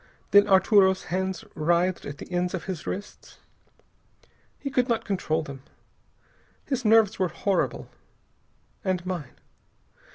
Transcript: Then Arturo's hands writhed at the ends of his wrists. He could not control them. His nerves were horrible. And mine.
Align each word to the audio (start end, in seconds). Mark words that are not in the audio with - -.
Then 0.31 0.47
Arturo's 0.47 1.03
hands 1.13 1.45
writhed 1.53 2.07
at 2.07 2.17
the 2.17 2.31
ends 2.31 2.55
of 2.55 2.63
his 2.63 2.87
wrists. 2.87 3.37
He 4.57 4.71
could 4.71 4.89
not 4.89 5.05
control 5.05 5.43
them. 5.43 5.61
His 6.65 6.83
nerves 6.83 7.19
were 7.19 7.27
horrible. 7.29 7.87
And 8.83 9.05
mine. 9.05 9.35